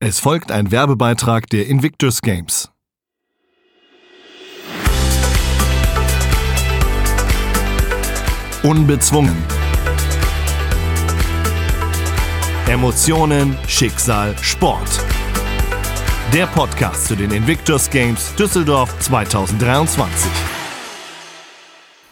[0.00, 2.70] Es folgt ein Werbebeitrag der Invictus Games.
[8.62, 9.36] Unbezwungen.
[12.68, 15.04] Emotionen, Schicksal, Sport.
[16.32, 20.30] Der Podcast zu den Invictus Games Düsseldorf 2023.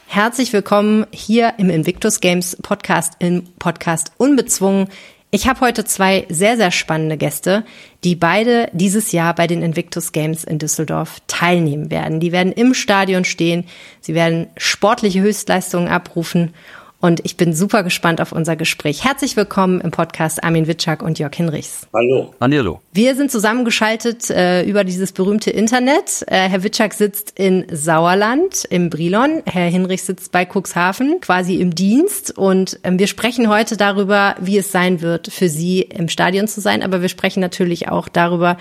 [0.08, 4.88] Herzlich willkommen hier im Invictus Games Podcast im Podcast Unbezwungen.
[5.36, 7.62] Ich habe heute zwei sehr, sehr spannende Gäste,
[8.04, 12.20] die beide dieses Jahr bei den Invictus Games in Düsseldorf teilnehmen werden.
[12.20, 13.64] Die werden im Stadion stehen,
[14.00, 16.54] sie werden sportliche Höchstleistungen abrufen
[17.00, 19.04] und ich bin super gespannt auf unser Gespräch.
[19.04, 21.86] Herzlich willkommen im Podcast Armin Witschak und Jörg Hinrichs.
[21.92, 22.34] Hallo.
[22.40, 22.80] Hallo.
[22.92, 26.24] Wir sind zusammengeschaltet äh, über dieses berühmte Internet.
[26.26, 29.42] Äh, Herr Witschak sitzt in Sauerland im Brilon.
[29.44, 32.36] Herr Hinrichs sitzt bei Cuxhaven, quasi im Dienst.
[32.36, 36.60] Und ähm, wir sprechen heute darüber, wie es sein wird, für Sie im Stadion zu
[36.60, 36.82] sein.
[36.82, 38.56] Aber wir sprechen natürlich auch darüber,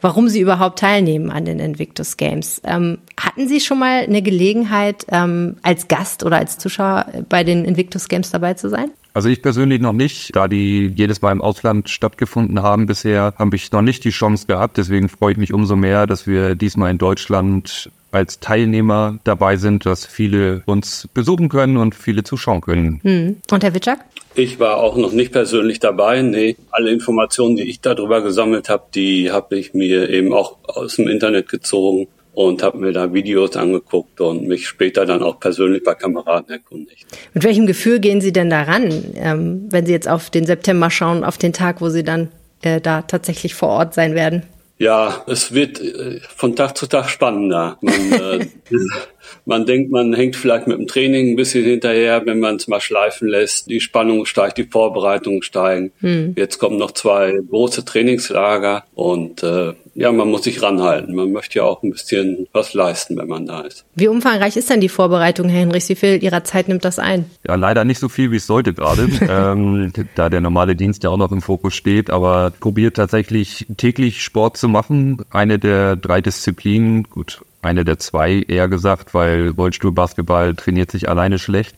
[0.00, 2.60] warum Sie überhaupt teilnehmen an den Invictus Games.
[2.64, 7.64] Ähm, hatten Sie schon mal eine Gelegenheit, ähm, als Gast oder als Zuschauer bei den
[7.64, 8.90] Invictus Games dabei zu sein?
[9.12, 13.56] Also ich persönlich noch nicht, da die jedes Mal im Ausland stattgefunden haben bisher, habe
[13.56, 14.76] ich noch nicht die Chance gehabt.
[14.76, 19.86] Deswegen freue ich mich umso mehr, dass wir diesmal in Deutschland als Teilnehmer dabei sind,
[19.86, 23.00] dass viele uns besuchen können und viele zuschauen können.
[23.02, 23.36] Hm.
[23.50, 24.04] Und Herr Witschak?
[24.34, 26.22] Ich war auch noch nicht persönlich dabei.
[26.22, 30.96] Nee, alle Informationen, die ich darüber gesammelt habe, die habe ich mir eben auch aus
[30.96, 35.82] dem Internet gezogen und habe mir da Videos angeguckt und mich später dann auch persönlich
[35.82, 37.06] bei Kameraden erkundigt.
[37.34, 41.24] Mit welchem Gefühl gehen Sie denn daran, ähm, wenn Sie jetzt auf den September schauen,
[41.24, 42.28] auf den Tag, wo Sie dann
[42.62, 44.44] äh, da tatsächlich vor Ort sein werden?
[44.80, 47.76] Ja, es wird äh, von Tag zu Tag spannender.
[47.82, 48.46] Man, äh,
[49.44, 52.80] man denkt, man hängt vielleicht mit dem Training ein bisschen hinterher, wenn man es mal
[52.80, 53.68] schleifen lässt.
[53.68, 55.92] Die Spannung steigt, die Vorbereitungen steigen.
[56.00, 56.34] Hm.
[56.36, 61.14] Jetzt kommen noch zwei große Trainingslager und äh, ja, man muss sich ranhalten.
[61.14, 63.84] Man möchte ja auch ein bisschen was leisten, wenn man da ist.
[63.94, 65.88] Wie umfangreich ist denn die Vorbereitung, Herr Hinrichs?
[65.88, 67.26] Wie viel Ihrer Zeit nimmt das ein?
[67.46, 71.10] Ja, leider nicht so viel, wie es sollte gerade, ähm, da der normale Dienst ja
[71.10, 72.10] auch noch im Fokus steht.
[72.10, 75.18] Aber probiert tatsächlich täglich Sport zu machen.
[75.30, 81.38] Eine der drei Disziplinen, gut, eine der zwei eher gesagt, weil Rollstuhlbasketball trainiert sich alleine
[81.38, 81.76] schlecht.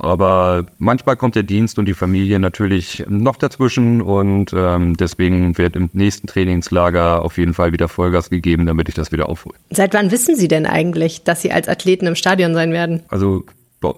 [0.00, 5.74] Aber manchmal kommt der Dienst und die Familie natürlich noch dazwischen und ähm, deswegen wird
[5.74, 9.56] im nächsten Trainingslager auf jeden Fall wieder Vollgas gegeben, damit ich das wieder aufhole.
[9.70, 13.02] Seit wann wissen Sie denn eigentlich, dass Sie als Athleten im Stadion sein werden?
[13.08, 13.44] Also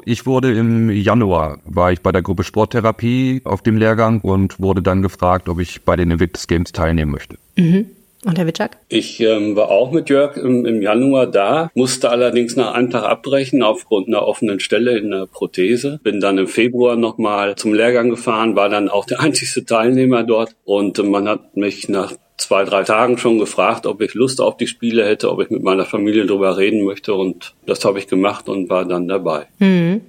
[0.05, 4.83] ich wurde im Januar, war ich bei der Gruppe Sporttherapie auf dem Lehrgang und wurde
[4.83, 7.37] dann gefragt, ob ich bei den Invictus Games teilnehmen möchte.
[7.57, 7.87] Mhm.
[8.25, 8.77] Und Herr Witschak?
[8.89, 13.05] Ich ähm, war auch mit Jörg im, im, Januar da, musste allerdings nach einem Tag
[13.05, 16.01] abbrechen aufgrund einer offenen Stelle in der Prothese.
[16.03, 20.55] Bin dann im Februar nochmal zum Lehrgang gefahren, war dann auch der einzigste Teilnehmer dort
[20.65, 24.57] und äh, man hat mich nach zwei, drei Tagen schon gefragt, ob ich Lust auf
[24.57, 28.07] die Spiele hätte, ob ich mit meiner Familie drüber reden möchte und das habe ich
[28.07, 29.47] gemacht und war dann dabei.
[29.59, 30.03] Mhm.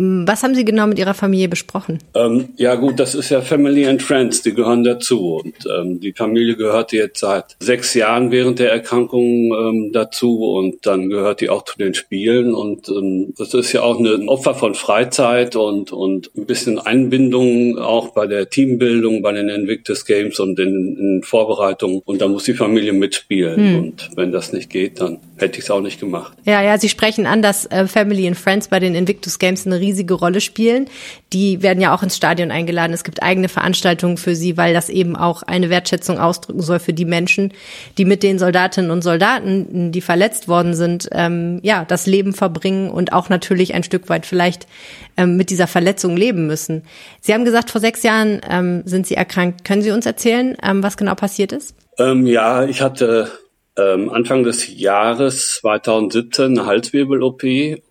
[0.00, 1.98] Was haben Sie genau mit Ihrer Familie besprochen?
[2.14, 5.42] Ähm, ja gut, das ist ja Family and Friends, die gehören dazu.
[5.44, 10.86] Und ähm, die Familie gehört jetzt seit sechs Jahren während der Erkrankung ähm, dazu und
[10.86, 12.54] dann gehört die auch zu den Spielen.
[12.54, 17.78] Und ähm, das ist ja auch ein Opfer von Freizeit und, und ein bisschen Einbindung
[17.78, 22.00] auch bei der Teambildung, bei den Invictus Games und in, in Vorbereitungen.
[22.06, 23.56] Und da muss die Familie mitspielen.
[23.56, 23.78] Hm.
[23.78, 26.32] Und wenn das nicht geht, dann hätte ich es auch nicht gemacht.
[26.44, 29.80] Ja, ja, Sie sprechen an, dass äh, Family and Friends bei den Invictus Games eine
[29.90, 30.86] riesige Rolle spielen.
[31.32, 32.92] Die werden ja auch ins Stadion eingeladen.
[32.92, 36.92] Es gibt eigene Veranstaltungen für sie, weil das eben auch eine Wertschätzung ausdrücken soll für
[36.92, 37.52] die Menschen,
[37.98, 42.90] die mit den Soldatinnen und Soldaten, die verletzt worden sind, ähm, ja, das Leben verbringen
[42.90, 44.66] und auch natürlich ein Stück weit vielleicht
[45.16, 46.84] ähm, mit dieser Verletzung leben müssen.
[47.20, 49.64] Sie haben gesagt, vor sechs Jahren ähm, sind Sie erkrankt.
[49.64, 51.74] Können Sie uns erzählen, ähm, was genau passiert ist?
[51.98, 53.30] Ähm, ja, ich hatte
[53.76, 57.42] ähm, Anfang des Jahres 2017 eine Halswirbel-OP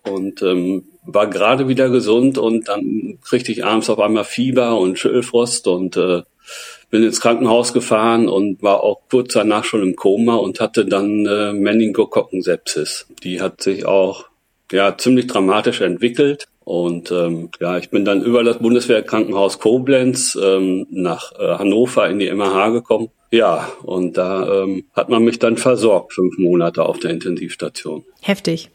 [0.08, 4.98] und ähm, war gerade wieder gesund und dann kriegte ich abends auf einmal Fieber und
[4.98, 6.22] Schüttelfrost und äh,
[6.90, 11.26] bin ins Krankenhaus gefahren und war auch kurz danach schon im Koma und hatte dann
[11.26, 13.06] äh, Meningokokkensepsis.
[13.22, 14.26] Die hat sich auch
[14.72, 20.86] ja ziemlich dramatisch entwickelt und ähm, ja, ich bin dann über das Bundeswehrkrankenhaus Koblenz ähm,
[20.90, 23.08] nach äh, Hannover in die MH gekommen.
[23.32, 28.04] Ja, und da ähm, hat man mich dann versorgt, fünf Monate auf der Intensivstation.
[28.20, 28.70] Heftig.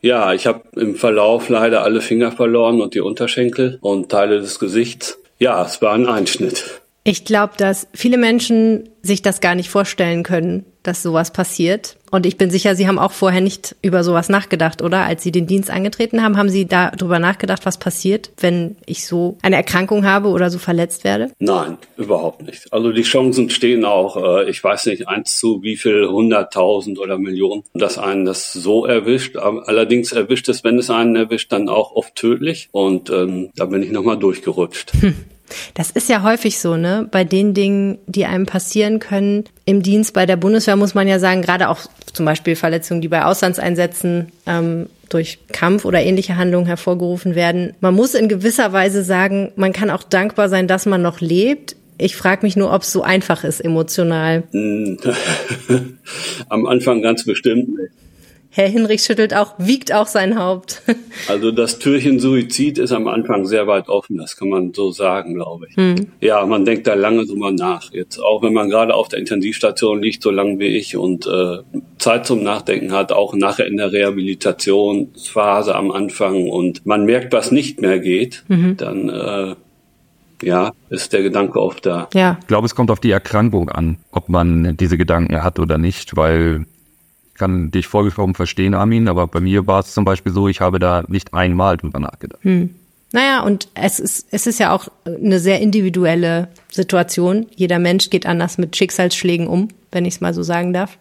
[0.00, 4.58] Ja, ich habe im Verlauf leider alle Finger verloren und die Unterschenkel und Teile des
[4.58, 5.18] Gesichts.
[5.38, 6.80] Ja, es war ein Einschnitt.
[7.04, 11.96] Ich glaube, dass viele Menschen sich das gar nicht vorstellen können, dass sowas passiert.
[12.10, 15.04] Und ich bin sicher, Sie haben auch vorher nicht über sowas nachgedacht, oder?
[15.04, 19.06] Als Sie den Dienst angetreten haben, haben Sie da drüber nachgedacht, was passiert, wenn ich
[19.06, 21.30] so eine Erkrankung habe oder so verletzt werde?
[21.38, 22.72] Nein, überhaupt nicht.
[22.72, 27.18] Also die Chancen stehen auch, äh, ich weiß nicht, eins zu wie viel, hunderttausend oder
[27.18, 29.36] Millionen, dass einen das so erwischt.
[29.36, 32.68] Allerdings erwischt es, wenn es einen erwischt, dann auch oft tödlich.
[32.72, 34.92] Und ähm, da bin ich nochmal durchgerutscht.
[35.00, 35.14] Hm.
[35.74, 37.08] Das ist ja häufig so, ne?
[37.10, 39.44] Bei den Dingen, die einem passieren können.
[39.64, 41.80] Im Dienst bei der Bundeswehr muss man ja sagen, gerade auch
[42.12, 47.74] zum Beispiel Verletzungen, die bei Auslandseinsätzen ähm, durch Kampf oder ähnliche Handlungen hervorgerufen werden.
[47.80, 51.76] Man muss in gewisser Weise sagen, man kann auch dankbar sein, dass man noch lebt.
[51.96, 54.44] Ich frage mich nur, ob es so einfach ist emotional.
[56.48, 57.92] Am Anfang ganz bestimmt nicht.
[58.50, 60.82] Herr Hinrich schüttelt auch, wiegt auch sein Haupt.
[61.26, 65.34] Also das Türchen Suizid ist am Anfang sehr weit offen, das kann man so sagen,
[65.34, 65.76] glaube ich.
[65.76, 66.12] Hm.
[66.20, 67.92] Ja, man denkt da lange drüber nach.
[67.92, 71.58] Jetzt auch wenn man gerade auf der Intensivstation liegt, so lange wie ich und äh,
[71.98, 77.50] Zeit zum Nachdenken hat, auch nachher in der Rehabilitationsphase am Anfang und man merkt, was
[77.50, 78.76] nicht mehr geht, mhm.
[78.76, 79.54] dann äh,
[80.42, 82.08] ja, ist der Gedanke oft da.
[82.14, 82.38] Ja.
[82.40, 86.16] Ich glaube, es kommt auf die Erkrankung an, ob man diese Gedanken hat oder nicht,
[86.16, 86.66] weil
[87.38, 90.78] kann dich vollkommen verstehen, Armin, aber bei mir war es zum Beispiel so, ich habe
[90.78, 92.42] da nicht einmal drüber nachgedacht.
[92.42, 92.74] Hm.
[93.12, 97.46] Naja, und es ist, es ist ja auch eine sehr individuelle Situation.
[97.56, 100.98] Jeder Mensch geht anders mit Schicksalsschlägen um, wenn ich es mal so sagen darf.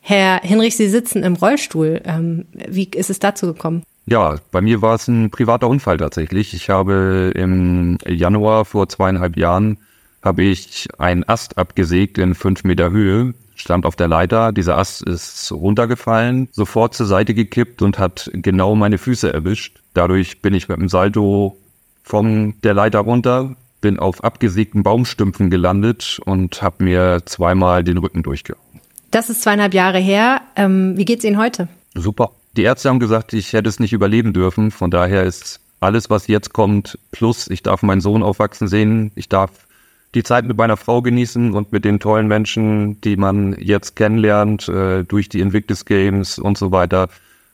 [0.00, 2.00] Herr Hinrich, Sie sitzen im Rollstuhl.
[2.04, 3.82] Ähm, wie ist es dazu gekommen?
[4.06, 6.54] Ja, bei mir war es ein privater Unfall tatsächlich.
[6.54, 9.78] Ich habe im Januar vor zweieinhalb Jahren
[10.22, 15.02] habe ich einen Ast abgesägt in fünf Meter Höhe stand auf der Leiter, dieser Ast
[15.02, 19.80] ist runtergefallen, sofort zur Seite gekippt und hat genau meine Füße erwischt.
[19.94, 21.56] Dadurch bin ich mit dem Salto
[22.02, 28.22] von der Leiter runter, bin auf abgesägten Baumstümpfen gelandet und habe mir zweimal den Rücken
[28.22, 28.62] durchgehauen.
[29.10, 30.42] Das ist zweieinhalb Jahre her.
[30.56, 31.68] Ähm, wie geht's Ihnen heute?
[31.94, 32.32] Super.
[32.56, 34.70] Die Ärzte haben gesagt, ich hätte es nicht überleben dürfen.
[34.70, 39.28] Von daher ist alles, was jetzt kommt, plus ich darf meinen Sohn aufwachsen sehen, ich
[39.28, 39.67] darf
[40.14, 44.68] die Zeit mit meiner Frau genießen und mit den tollen Menschen, die man jetzt kennenlernt,
[44.68, 47.08] äh, durch die Invictus Games und so weiter.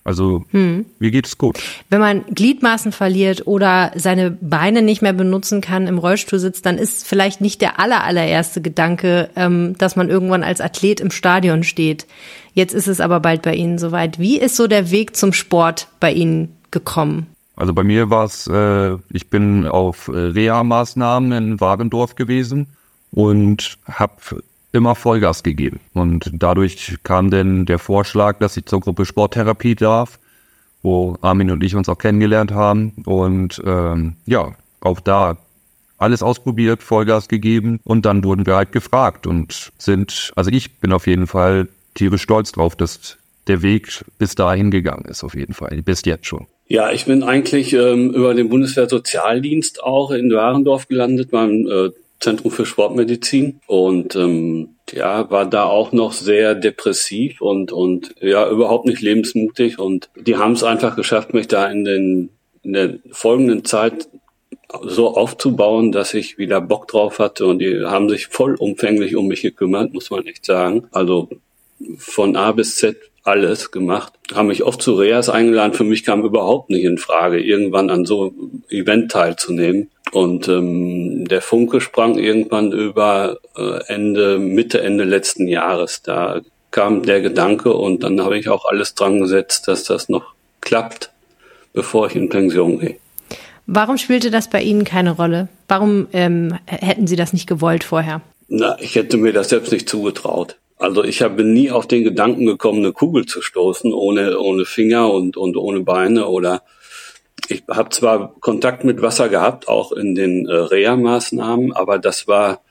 [0.04, 0.84] Also, hm.
[0.98, 1.58] wie geht es gut?
[1.88, 6.76] Wenn man Gliedmaßen verliert oder seine Beine nicht mehr benutzen kann, im Rollstuhl sitzt, dann
[6.76, 11.62] ist vielleicht nicht der aller, allererste Gedanke, ähm, dass man irgendwann als Athlet im Stadion
[11.64, 12.06] steht.
[12.52, 14.18] Jetzt ist es aber bald bei Ihnen soweit.
[14.18, 17.33] Wie ist so der Weg zum Sport bei Ihnen gekommen?
[17.56, 22.68] Also bei mir war es, äh, ich bin auf äh, Reha-Maßnahmen in Wagendorf gewesen
[23.12, 24.42] und habe
[24.72, 25.80] immer Vollgas gegeben.
[25.92, 30.18] Und dadurch kam dann der Vorschlag, dass ich zur Gruppe Sporttherapie darf,
[30.82, 32.92] wo Armin und ich uns auch kennengelernt haben.
[33.04, 35.36] Und ähm, ja, auch da
[35.98, 40.92] alles ausprobiert, Vollgas gegeben und dann wurden wir halt gefragt und sind, also ich bin
[40.92, 43.16] auf jeden Fall tierisch stolz drauf, dass
[43.46, 46.46] der Weg bis dahin gegangen ist, auf jeden Fall, bis jetzt schon.
[46.66, 51.90] Ja, ich bin eigentlich ähm, über den Bundeswehrsozialdienst auch in Warendorf gelandet beim äh,
[52.20, 53.60] Zentrum für Sportmedizin.
[53.66, 59.78] Und ähm, ja, war da auch noch sehr depressiv und und ja überhaupt nicht lebensmutig.
[59.78, 62.30] Und die haben es einfach geschafft, mich da in den
[62.62, 64.08] in der folgenden Zeit
[64.82, 67.46] so aufzubauen, dass ich wieder Bock drauf hatte.
[67.46, 70.86] Und die haben sich vollumfänglich um mich gekümmert, muss man echt sagen.
[70.92, 71.28] Also
[71.98, 75.72] von A bis Z alles gemacht, haben mich oft zu Reas eingeladen.
[75.72, 79.90] Für mich kam überhaupt nicht in Frage, irgendwann an so einem Event teilzunehmen.
[80.12, 86.02] Und ähm, der Funke sprang irgendwann über äh, Ende, Mitte, Ende letzten Jahres.
[86.02, 90.34] Da kam der Gedanke und dann habe ich auch alles dran gesetzt, dass das noch
[90.60, 91.10] klappt,
[91.72, 92.96] bevor ich in Pension gehe.
[93.66, 95.48] Warum spielte das bei Ihnen keine Rolle?
[95.68, 98.20] Warum ähm, hätten Sie das nicht gewollt vorher?
[98.48, 100.56] Na, ich hätte mir das selbst nicht zugetraut.
[100.84, 105.10] Also ich habe nie auf den Gedanken gekommen, eine Kugel zu stoßen, ohne, ohne Finger
[105.10, 106.62] und, und ohne Beine oder
[107.48, 112.62] ich habe zwar Kontakt mit Wasser gehabt, auch in den äh, Reha-Maßnahmen, aber das war,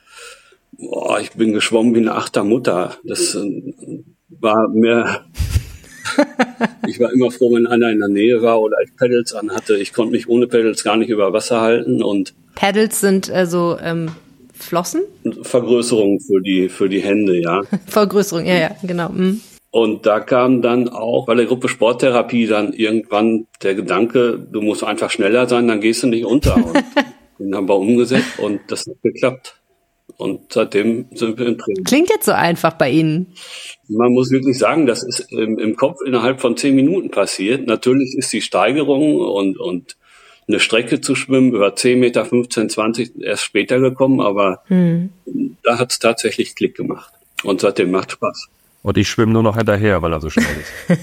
[0.72, 2.96] boah, ich bin geschwommen wie eine Achtermutter.
[3.04, 5.24] Das äh, war mehr,
[6.86, 9.76] ich war immer froh, wenn einer in der Nähe war oder ich Pedals anhatte.
[9.76, 14.12] Ich konnte mich ohne Pedals gar nicht über Wasser halten und Pedals sind also ähm,
[14.64, 15.02] Flossen?
[15.42, 17.62] Vergrößerung für die, für die Hände, ja.
[17.86, 19.10] Vergrößerung, ja, ja, genau.
[19.10, 19.40] Mhm.
[19.70, 24.84] Und da kam dann auch bei der Gruppe Sporttherapie dann irgendwann der Gedanke, du musst
[24.84, 26.54] einfach schneller sein, dann gehst du nicht unter.
[26.56, 26.84] Und
[27.38, 29.60] den haben wir umgesetzt und das hat geklappt.
[30.16, 31.82] Und seitdem sind wir im Training.
[31.82, 33.32] Klingt jetzt so einfach bei Ihnen.
[33.88, 37.66] Man muss wirklich sagen, das ist im, im Kopf innerhalb von zehn Minuten passiert.
[37.66, 39.96] Natürlich ist die Steigerung und, und
[40.46, 45.10] eine Strecke zu schwimmen über 10 Meter, 15, 20 erst später gekommen, aber hm.
[45.62, 47.12] da hat es tatsächlich Klick gemacht.
[47.42, 48.48] Und seitdem macht Spaß.
[48.82, 50.46] Und ich schwimme nur noch hinterher, weil er so schnell
[50.88, 50.98] ist.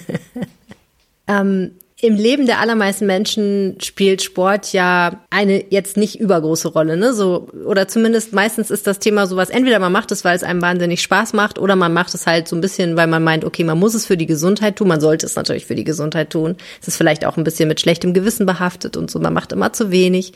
[1.27, 7.13] ähm, im Leben der allermeisten Menschen spielt Sport ja eine jetzt nicht übergroße Rolle, ne?
[7.13, 9.51] So oder zumindest meistens ist das Thema sowas.
[9.51, 12.47] Entweder man macht es, weil es einem wahnsinnig Spaß macht, oder man macht es halt
[12.47, 14.87] so ein bisschen, weil man meint, okay, man muss es für die Gesundheit tun.
[14.87, 16.57] Man sollte es natürlich für die Gesundheit tun.
[16.81, 19.19] Es ist vielleicht auch ein bisschen mit schlechtem Gewissen behaftet und so.
[19.19, 20.33] Man macht immer zu wenig.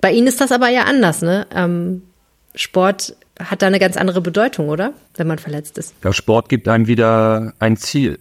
[0.00, 1.46] Bei Ihnen ist das aber ja anders, ne?
[1.54, 2.02] Ähm,
[2.56, 4.94] Sport hat da eine ganz andere Bedeutung, oder?
[5.16, 5.94] Wenn man verletzt ist.
[6.02, 8.18] Ja, Sport gibt einem wieder ein Ziel.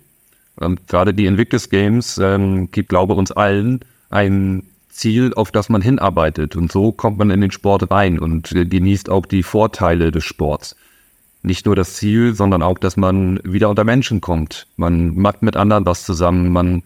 [0.61, 5.69] Und gerade die Invictus Games ähm, gibt, glaube ich, uns allen ein Ziel, auf das
[5.69, 6.55] man hinarbeitet.
[6.55, 10.23] Und so kommt man in den Sport rein und äh, genießt auch die Vorteile des
[10.23, 10.75] Sports.
[11.43, 14.67] Nicht nur das Ziel, sondern auch, dass man wieder unter Menschen kommt.
[14.77, 16.49] Man macht mit anderen was zusammen.
[16.49, 16.83] Man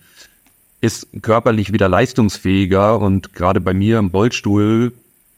[0.79, 2.99] ist körperlich wieder leistungsfähiger.
[2.99, 4.93] Und gerade bei mir im Rollstuhl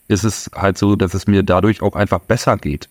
[0.08, 2.90] ist es halt so, dass es mir dadurch auch einfach besser geht.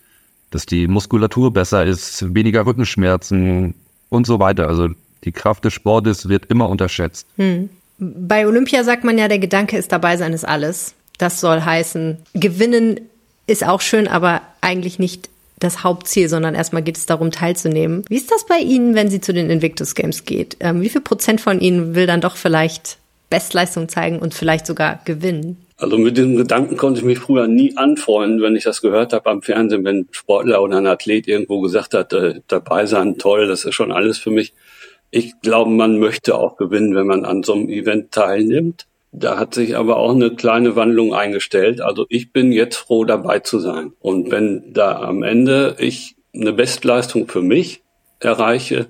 [0.51, 3.75] Dass die Muskulatur besser ist, weniger Rückenschmerzen
[4.09, 4.69] und so weiter.
[4.69, 4.89] Also
[5.25, 7.27] die Kraft des Sportes wird immer unterschätzt.
[7.37, 7.71] Hm.
[7.99, 10.95] Bei Olympia sagt man ja, der Gedanke ist dabei sein ist alles.
[11.19, 13.01] Das soll heißen, gewinnen
[13.47, 18.05] ist auch schön, aber eigentlich nicht das Hauptziel, sondern erstmal geht es darum, teilzunehmen.
[18.09, 20.57] Wie ist das bei Ihnen, wenn Sie zu den Invictus Games geht?
[20.61, 22.99] Ähm, wie viel Prozent von Ihnen will dann doch vielleicht
[23.31, 25.57] Bestleistung zeigen und vielleicht sogar gewinnen?
[25.79, 29.29] Also mit diesem Gedanken konnte ich mich früher nie anfreunden, wenn ich das gehört habe
[29.29, 33.47] am Fernsehen, wenn ein Sportler oder ein Athlet irgendwo gesagt hat, äh, dabei sein, toll,
[33.47, 34.55] das ist schon alles für mich
[35.11, 38.87] ich glaube, man möchte auch gewinnen, wenn man an so einem Event teilnimmt.
[39.13, 41.81] Da hat sich aber auch eine kleine Wandlung eingestellt.
[41.81, 43.93] Also ich bin jetzt froh, dabei zu sein.
[44.01, 47.83] Und wenn da am Ende ich eine Bestleistung für mich
[48.21, 48.89] erreiche,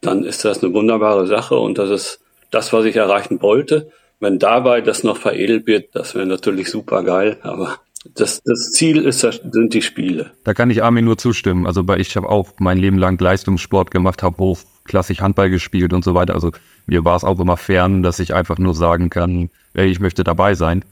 [0.00, 3.90] dann ist das eine wunderbare Sache und das ist das, was ich erreichen wollte.
[4.18, 7.80] Wenn dabei das noch veredelt wird, das wäre natürlich super geil, aber
[8.14, 10.30] das, das Ziel ist, sind die Spiele.
[10.44, 11.66] Da kann ich Armin nur zustimmen.
[11.66, 14.42] Also weil ich habe auch mein Leben lang Leistungssport gemacht, habe
[14.84, 16.34] hochklassig Handball gespielt und so weiter.
[16.34, 16.52] Also
[16.86, 20.24] mir war es auch immer fern, dass ich einfach nur sagen kann, ey, ich möchte
[20.24, 20.84] dabei sein.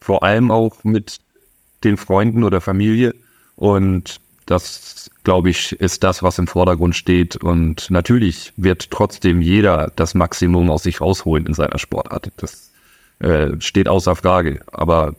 [0.00, 1.18] Vor allem auch mit
[1.84, 3.14] den Freunden oder Familie.
[3.56, 7.36] Und das, glaube ich, ist das, was im Vordergrund steht.
[7.36, 12.30] Und natürlich wird trotzdem jeder das Maximum aus sich rausholen in seiner Sportart.
[12.36, 12.70] Das
[13.20, 14.60] äh, steht außer Frage.
[14.72, 15.14] Aber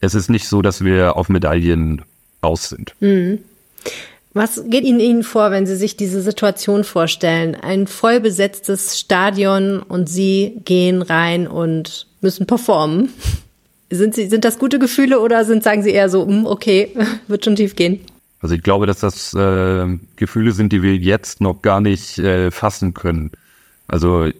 [0.00, 2.02] es ist nicht so, dass wir auf Medaillen
[2.40, 2.94] aus sind.
[3.00, 3.38] Mhm.
[4.38, 7.56] Was geht Ihnen, Ihnen vor, wenn Sie sich diese Situation vorstellen?
[7.56, 13.08] Ein voll besetztes Stadion und Sie gehen rein und müssen performen.
[13.90, 16.94] Sind, Sie, sind das gute Gefühle oder sind, sagen Sie eher so, hm, okay,
[17.26, 17.98] wird schon tief gehen?
[18.38, 22.52] Also ich glaube, dass das äh, Gefühle sind, die wir jetzt noch gar nicht äh,
[22.52, 23.32] fassen können.
[23.88, 24.30] Also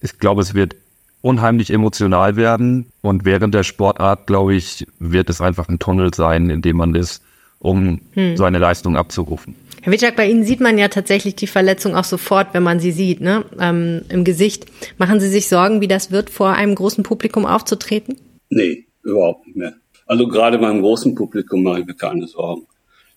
[0.00, 0.76] ich glaube, es wird
[1.22, 2.92] unheimlich emotional werden.
[3.02, 6.94] Und während der Sportart, glaube ich, wird es einfach ein Tunnel sein, in dem man
[6.94, 7.20] ist,
[7.60, 8.36] um hm.
[8.36, 9.54] seine Leistung abzurufen.
[9.82, 12.92] Herr Witschak, bei Ihnen sieht man ja tatsächlich die Verletzung auch sofort, wenn man sie
[12.92, 13.44] sieht, ne?
[13.58, 14.66] Ähm, im Gesicht.
[14.98, 18.16] Machen Sie sich Sorgen, wie das wird, vor einem großen Publikum aufzutreten?
[18.50, 19.74] Nee, überhaupt nicht mehr.
[20.06, 22.66] Also gerade beim großen Publikum mache ich mir keine Sorgen.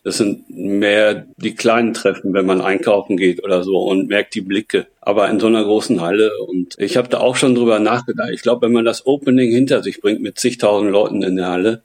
[0.03, 4.41] Das sind mehr die kleinen Treffen, wenn man einkaufen geht oder so und merkt die
[4.41, 4.87] Blicke.
[5.01, 8.29] Aber in so einer großen Halle und ich habe da auch schon drüber nachgedacht.
[8.31, 11.83] Ich glaube, wenn man das Opening hinter sich bringt mit zigtausend Leuten in der Halle,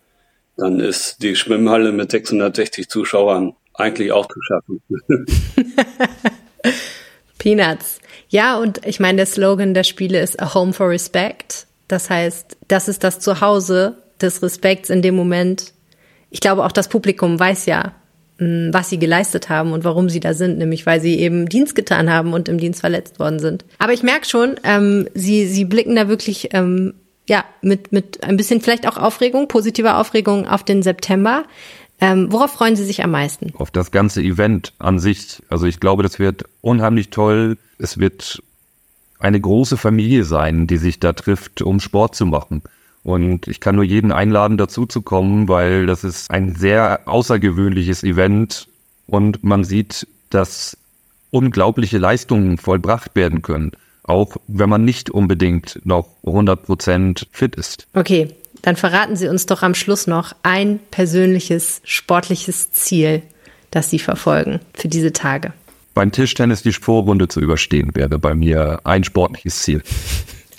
[0.58, 4.82] dann ist die Schwimmhalle mit 660 Zuschauern eigentlich auch zu schaffen.
[7.38, 8.00] Peanuts.
[8.28, 11.66] Ja, und ich meine, der Slogan der Spiele ist A Home for Respect.
[11.86, 15.72] Das heißt, das ist das Zuhause des Respekts in dem Moment.
[16.30, 17.94] Ich glaube, auch das Publikum weiß ja,
[18.40, 21.74] Mm, was sie geleistet haben und warum sie da sind, nämlich weil sie eben Dienst
[21.74, 23.64] getan haben und im Dienst verletzt worden sind.
[23.78, 26.94] Aber ich merke schon, ähm, sie, sie blicken da wirklich ähm,
[27.28, 31.44] ja mit, mit ein bisschen vielleicht auch Aufregung, positiver Aufregung auf den September.
[32.00, 33.52] Ähm, worauf freuen Sie sich am meisten?
[33.56, 35.42] Auf das ganze Event an sich.
[35.48, 37.58] Also ich glaube, das wird unheimlich toll.
[37.78, 38.42] Es wird
[39.18, 42.62] eine große Familie sein, die sich da trifft, um Sport zu machen.
[43.02, 48.04] Und ich kann nur jeden einladen, dazu zu kommen, weil das ist ein sehr außergewöhnliches
[48.04, 48.68] Event
[49.06, 50.76] und man sieht, dass
[51.30, 53.72] unglaubliche Leistungen vollbracht werden können,
[54.08, 57.86] auch wenn man nicht unbedingt noch 100 Prozent fit ist.
[57.94, 58.28] Okay,
[58.62, 63.22] dann verraten Sie uns doch am Schluss noch ein persönliches sportliches Ziel,
[63.70, 65.52] das Sie verfolgen für diese Tage.
[65.94, 69.82] Beim Tischtennis die Vorrunde zu überstehen wäre bei mir ein sportliches Ziel.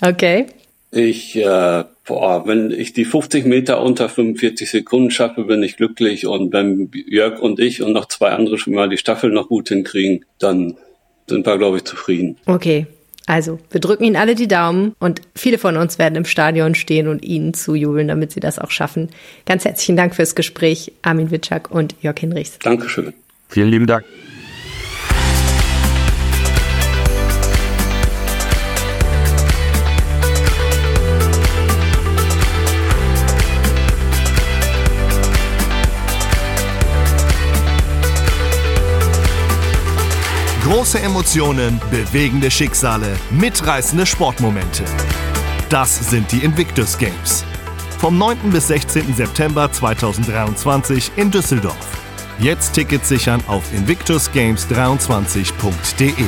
[0.02, 0.46] Okay.
[0.92, 6.26] Ich, äh, boah, wenn ich die 50 Meter unter 45 Sekunden schaffe, bin ich glücklich.
[6.26, 9.68] Und wenn Jörg und ich und noch zwei andere schon mal die Staffel noch gut
[9.68, 10.76] hinkriegen, dann
[11.28, 12.38] sind wir, glaube ich, zufrieden.
[12.46, 12.86] Okay.
[13.30, 17.06] Also, wir drücken Ihnen alle die Daumen und viele von uns werden im Stadion stehen
[17.06, 19.08] und Ihnen zujubeln, damit Sie das auch schaffen.
[19.46, 22.58] Ganz herzlichen Dank fürs Gespräch, Armin Witschak und Jörg Hinrichs.
[22.58, 23.12] Dankeschön.
[23.48, 24.04] Vielen lieben Dank.
[40.80, 44.82] Große Emotionen, bewegende Schicksale, mitreißende Sportmomente.
[45.68, 47.44] Das sind die Invictus Games.
[47.98, 48.50] Vom 9.
[48.50, 49.14] bis 16.
[49.14, 51.76] September 2023 in Düsseldorf.
[52.38, 56.24] Jetzt Tickets sichern auf invictusgames23.de.